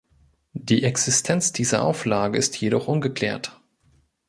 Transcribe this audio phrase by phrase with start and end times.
[0.57, 3.61] Die Existenz dieser Auflage ist jedoch ungeklärt.